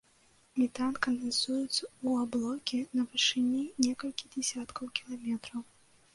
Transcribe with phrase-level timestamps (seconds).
[0.59, 5.61] Метан кандэнсуецца ў аблокі на вышыні некалькіх дзесяткаў кіламетраў.